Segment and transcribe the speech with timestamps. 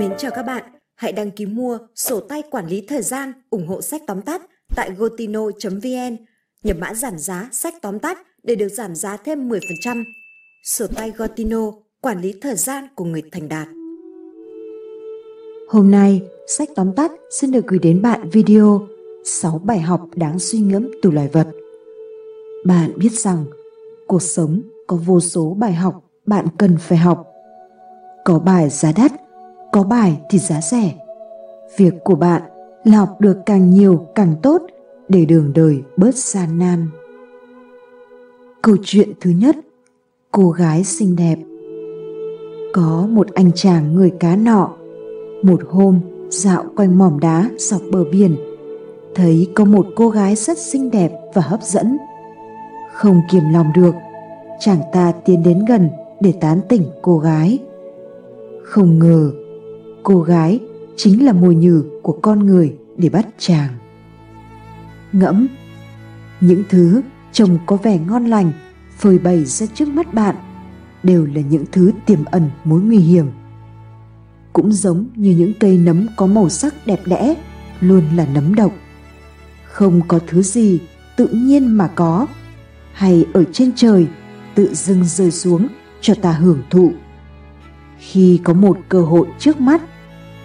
[0.00, 3.66] Mến chào các bạn, hãy đăng ký mua sổ tay quản lý thời gian ủng
[3.66, 4.42] hộ sách tóm tắt
[4.76, 6.16] tại gotino.vn
[6.64, 10.04] nhập mã giảm giá sách tóm tắt để được giảm giá thêm 10%.
[10.64, 13.68] Sổ tay Gotino, quản lý thời gian của người thành đạt.
[15.68, 18.86] Hôm nay, sách tóm tắt xin được gửi đến bạn video
[19.24, 21.48] 6 bài học đáng suy ngẫm từ loài vật.
[22.66, 23.44] Bạn biết rằng
[24.06, 27.26] cuộc sống có vô số bài học bạn cần phải học.
[28.24, 29.12] Có bài giá đắt,
[29.72, 30.94] có bài thì giá rẻ.
[31.76, 32.42] Việc của bạn
[32.84, 34.62] là học được càng nhiều càng tốt
[35.08, 36.86] để đường đời bớt gian nan.
[38.62, 39.56] Câu chuyện thứ nhất,
[40.32, 41.38] cô gái xinh đẹp.
[42.72, 44.70] Có một anh chàng người cá nọ,
[45.42, 48.36] một hôm dạo quanh mỏm đá dọc bờ biển,
[49.14, 51.98] thấy có một cô gái rất xinh đẹp và hấp dẫn.
[52.94, 53.94] Không kiềm lòng được,
[54.60, 55.88] chàng ta tiến đến gần
[56.20, 57.58] để tán tỉnh cô gái.
[58.62, 59.32] Không ngờ,
[60.02, 60.60] cô gái
[60.96, 63.70] chính là mồi nhử của con người để bắt chàng.
[65.12, 65.48] Ngẫm,
[66.40, 68.52] những thứ trông có vẻ ngon lành
[68.98, 70.36] phơi bày ra trước mắt bạn
[71.02, 73.26] đều là những thứ tiềm ẩn mối nguy hiểm.
[74.52, 77.34] Cũng giống như những cây nấm có màu sắc đẹp đẽ
[77.80, 78.72] luôn là nấm độc.
[79.64, 80.78] Không có thứ gì
[81.16, 82.26] tự nhiên mà có
[82.92, 84.06] hay ở trên trời
[84.54, 85.66] tự dưng rơi xuống
[86.00, 86.92] cho ta hưởng thụ.
[88.00, 89.82] Khi có một cơ hội trước mắt,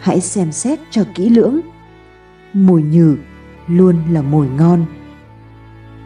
[0.00, 1.60] hãy xem xét cho kỹ lưỡng.
[2.52, 3.16] Mồi nhử
[3.66, 4.86] luôn là mồi ngon.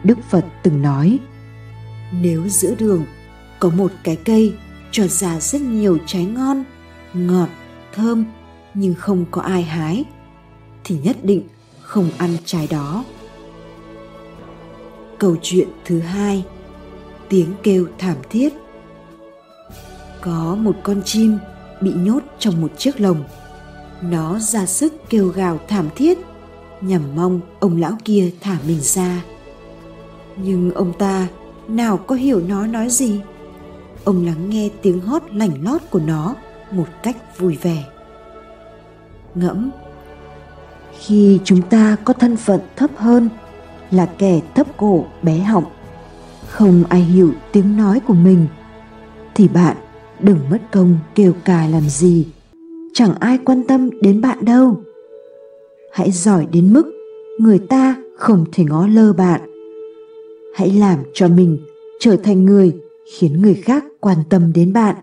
[0.03, 1.19] Đức Phật từng nói,
[2.21, 3.05] nếu giữa đường
[3.59, 4.53] có một cái cây
[4.91, 6.63] cho ra rất nhiều trái ngon,
[7.13, 7.49] ngọt,
[7.93, 8.25] thơm
[8.73, 10.05] nhưng không có ai hái,
[10.83, 11.43] thì nhất định
[11.81, 13.03] không ăn trái đó.
[15.19, 16.45] Câu chuyện thứ hai,
[17.29, 18.53] tiếng kêu thảm thiết.
[20.21, 21.37] Có một con chim
[21.81, 23.23] bị nhốt trong một chiếc lồng.
[24.01, 26.17] Nó ra sức kêu gào thảm thiết,
[26.81, 29.23] nhằm mong ông lão kia thả mình ra.
[30.35, 31.27] Nhưng ông ta
[31.67, 33.21] nào có hiểu nó nói gì?
[34.03, 36.35] Ông lắng nghe tiếng hót lảnh lót của nó
[36.71, 37.83] một cách vui vẻ.
[39.35, 39.71] Ngẫm,
[40.99, 43.29] khi chúng ta có thân phận thấp hơn
[43.91, 45.65] là kẻ thấp cổ bé họng,
[46.47, 48.47] không ai hiểu tiếng nói của mình,
[49.35, 49.77] thì bạn
[50.23, 52.27] đừng mất công kêu cài làm gì.
[52.93, 54.81] Chẳng ai quan tâm đến bạn đâu.
[55.93, 56.91] Hãy giỏi đến mức
[57.39, 59.41] người ta không thể ngó lơ bạn.
[60.55, 61.57] Hãy làm cho mình
[61.99, 62.77] trở thành người
[63.13, 64.95] khiến người khác quan tâm đến bạn,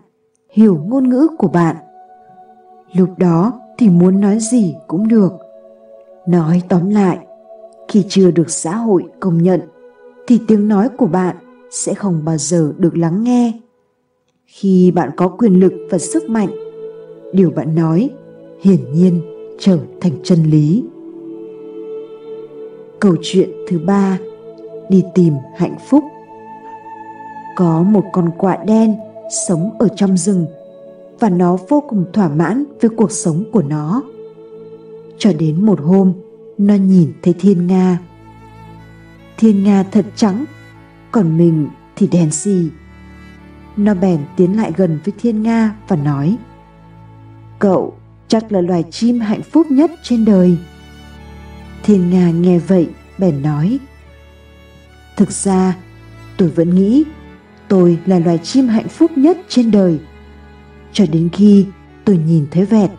[0.49, 1.75] hiểu ngôn ngữ của bạn.
[2.93, 5.31] Lúc đó thì muốn nói gì cũng được.
[6.27, 7.17] Nói tóm lại,
[7.87, 9.61] khi chưa được xã hội công nhận,
[10.27, 11.35] thì tiếng nói của bạn
[11.71, 13.53] sẽ không bao giờ được lắng nghe
[14.49, 16.49] khi bạn có quyền lực và sức mạnh.
[17.33, 18.09] Điều bạn nói
[18.61, 19.21] hiển nhiên
[19.59, 20.83] trở thành chân lý.
[22.99, 24.19] Câu chuyện thứ ba,
[24.89, 26.03] đi tìm hạnh phúc.
[27.55, 28.95] Có một con quạ đen
[29.47, 30.45] sống ở trong rừng
[31.19, 34.03] và nó vô cùng thỏa mãn với cuộc sống của nó.
[35.17, 36.13] Cho đến một hôm,
[36.57, 37.99] nó nhìn thấy thiên nga.
[39.37, 40.45] Thiên nga thật trắng,
[41.11, 42.69] còn mình thì đen xì
[43.85, 46.37] nó bèn tiến lại gần với thiên nga và nói,
[47.59, 47.97] cậu
[48.27, 50.57] chắc là loài chim hạnh phúc nhất trên đời.
[51.83, 53.79] Thiên nga nghe vậy, bèn nói,
[55.17, 55.75] thực ra,
[56.37, 57.03] tôi vẫn nghĩ
[57.67, 59.99] tôi là loài chim hạnh phúc nhất trên đời.
[60.93, 61.65] Cho đến khi
[62.05, 62.91] tôi nhìn thấy vẹt,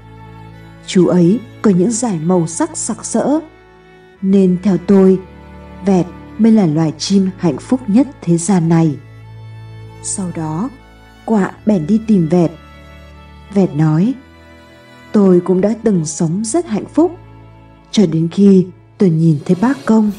[0.86, 3.40] chú ấy có những dải màu sắc sặc sỡ,
[4.22, 5.18] nên theo tôi,
[5.86, 6.06] vẹt
[6.38, 8.96] mới là loài chim hạnh phúc nhất thế gian này
[10.02, 10.70] sau đó,
[11.24, 12.50] quạ bèn đi tìm vẹt.
[13.54, 14.14] Vẹt nói,
[15.12, 17.16] tôi cũng đã từng sống rất hạnh phúc.
[17.90, 18.66] Cho đến khi
[18.98, 20.10] tôi nhìn thấy bác công,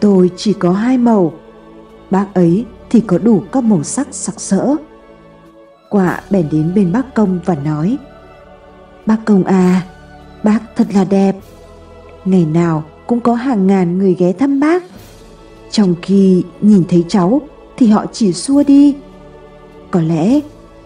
[0.00, 1.32] tôi chỉ có hai màu.
[2.10, 4.76] Bác ấy thì có đủ các màu sắc sặc sỡ.
[5.90, 7.96] Quả bèn đến bên bác công và nói,
[9.06, 9.82] bác công à
[10.42, 11.36] bác thật là đẹp.
[12.24, 14.82] Ngày nào cũng có hàng ngàn người ghé thăm bác.
[15.70, 17.40] Trong khi nhìn thấy cháu
[17.76, 18.96] thì họ chỉ xua đi.
[19.90, 20.40] Có lẽ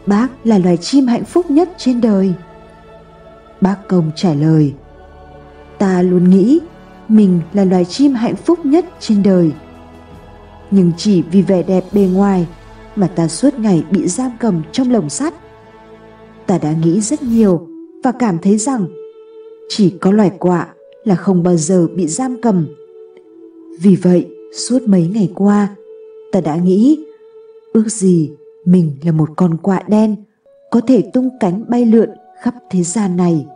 [0.07, 2.33] bác là loài chim hạnh phúc nhất trên đời.
[3.61, 4.75] Bác công trả lời,
[5.79, 6.61] ta luôn nghĩ
[7.09, 9.53] mình là loài chim hạnh phúc nhất trên đời.
[10.71, 12.47] Nhưng chỉ vì vẻ đẹp bề ngoài
[12.97, 15.35] mà ta suốt ngày bị giam cầm trong lồng sắt.
[16.47, 17.69] Ta đã nghĩ rất nhiều
[18.05, 18.87] và cảm thấy rằng
[19.69, 20.69] chỉ có loài quạ
[21.05, 22.67] là không bao giờ bị giam cầm.
[23.81, 25.69] Vì vậy, suốt mấy ngày qua
[26.33, 27.05] ta đã nghĩ,
[27.73, 28.31] ước gì
[28.65, 30.17] mình là một con quạ đen
[30.71, 32.11] có thể tung cánh bay lượn
[32.41, 33.47] khắp thế gian này.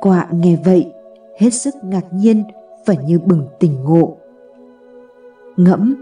[0.00, 0.86] Quạ nghe vậy,
[1.38, 2.42] hết sức ngạc nhiên
[2.86, 4.16] và như bừng tỉnh ngộ.
[5.56, 5.94] Ngẫm,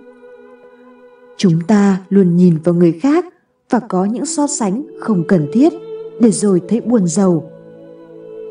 [1.37, 3.25] chúng ta luôn nhìn vào người khác
[3.71, 5.73] và có những so sánh không cần thiết
[6.21, 7.51] để rồi thấy buồn giàu.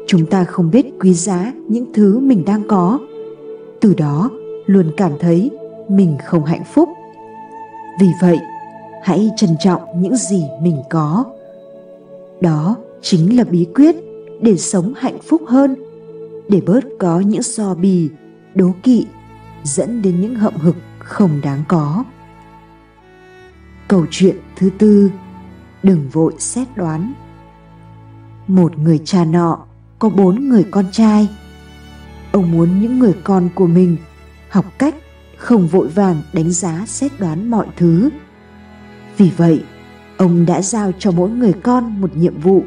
[0.07, 2.99] Chúng ta không biết quý giá những thứ mình đang có.
[3.81, 4.29] Từ đó
[4.65, 5.51] luôn cảm thấy
[5.87, 6.89] mình không hạnh phúc
[7.99, 8.39] vì vậy,
[9.03, 11.25] hãy trân trọng những gì mình có.
[12.41, 13.95] Đó chính là bí quyết
[14.41, 15.75] để sống hạnh phúc hơn,
[16.49, 18.09] để bớt có những so bì,
[18.55, 19.05] đố kỵ,
[19.63, 22.03] dẫn đến những hậm hực không đáng có.
[23.87, 25.11] Câu chuyện thứ tư,
[25.83, 27.13] đừng vội xét đoán.
[28.47, 29.59] Một người cha nọ
[29.99, 31.27] có bốn người con trai.
[32.31, 33.97] Ông muốn những người con của mình
[34.49, 34.95] học cách
[35.37, 38.09] không vội vàng đánh giá xét đoán mọi thứ.
[39.17, 39.63] Vì vậy,
[40.17, 42.63] ông đã giao cho mỗi người con một nhiệm vụ.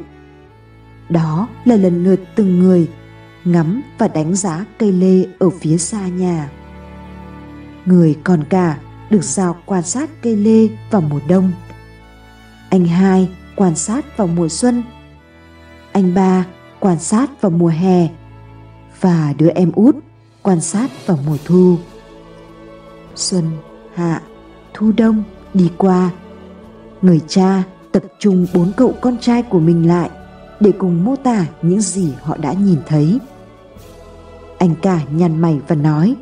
[1.09, 2.89] Đó là lần lượt từng người
[3.45, 6.49] ngắm và đánh giá cây lê ở phía xa nhà.
[7.85, 8.77] Người còn cả
[9.09, 11.51] được giao quan sát cây lê vào mùa đông.
[12.69, 14.83] Anh hai quan sát vào mùa xuân.
[15.91, 16.45] Anh ba
[16.79, 18.07] quan sát vào mùa hè.
[19.01, 19.95] Và đứa em út
[20.41, 21.77] quan sát vào mùa thu
[23.15, 23.45] xuân,
[23.95, 24.21] hạ,
[24.73, 25.23] thu đông
[25.53, 26.09] đi qua.
[27.01, 30.09] Người cha tập trung bốn cậu con trai của mình lại
[30.59, 33.19] để cùng mô tả những gì họ đã nhìn thấy.
[34.57, 36.15] Anh cả nhăn mày và nói,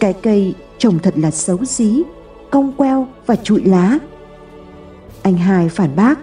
[0.00, 2.02] cái cây trông thật là xấu xí,
[2.50, 3.98] cong queo và trụi lá.
[5.22, 6.18] Anh hai phản bác,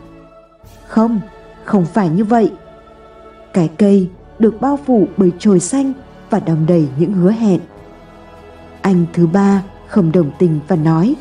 [0.87, 1.21] không
[1.69, 2.51] không phải như vậy.
[3.53, 4.09] Cái cây
[4.39, 5.93] được bao phủ bởi trời xanh
[6.29, 7.59] và đong đầy những hứa hẹn
[8.81, 11.15] anh thứ ba không đồng tình và nói,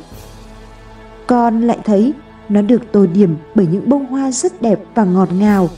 [1.27, 2.13] con lại thấy
[2.49, 5.69] nó được tô điểm bởi những bông hoa rất đẹp và ngọt ngào.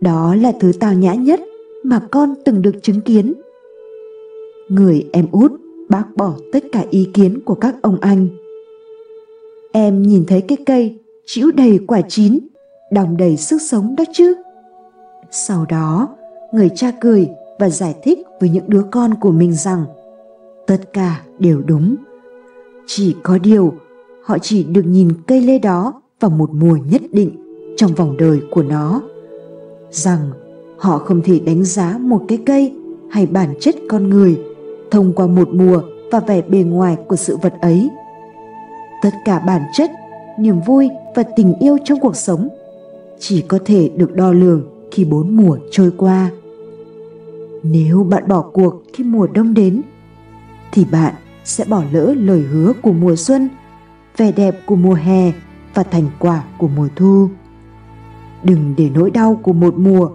[0.00, 1.40] Đó là thứ tào nhã nhất
[1.84, 3.34] mà con từng được chứng kiến.
[4.68, 5.52] Người em út
[5.88, 8.28] bác bỏ tất cả ý kiến của các ông anh.
[9.72, 12.38] Em nhìn thấy cái cây chĩu đầy quả chín,
[12.92, 14.34] đong đầy sức sống đó chứ?
[15.30, 16.08] Sau đó,
[16.52, 19.84] người cha cười và giải thích với những đứa con của mình rằng
[20.66, 21.96] tất cả đều đúng.
[22.86, 23.74] Chỉ có điều,
[24.24, 27.30] họ chỉ được nhìn cây lê đó vào một mùa nhất định
[27.76, 29.02] trong vòng đời của nó.
[29.90, 30.30] Rằng
[30.76, 32.72] họ không thể đánh giá một cái cây
[33.10, 34.40] hay bản chất con người
[34.90, 35.82] thông qua một mùa
[36.12, 37.90] và vẻ bề ngoài của sự vật ấy.
[39.02, 39.90] Tất cả bản chất,
[40.38, 42.48] niềm vui và tình yêu trong cuộc sống
[43.18, 46.30] chỉ có thể được đo lường khi bốn mùa trôi qua.
[47.62, 49.82] Nếu bạn bỏ cuộc khi mùa đông đến
[50.74, 53.48] thì bạn sẽ bỏ lỡ lời hứa của mùa xuân,
[54.16, 55.32] vẻ đẹp của mùa hè
[55.74, 57.28] và thành quả của mùa thu.
[58.42, 60.10] Đừng để nỗi đau của một mùa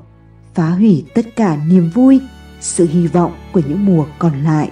[0.53, 2.21] phá hủy tất cả niềm vui,
[2.61, 4.71] sự hy vọng của những mùa còn lại.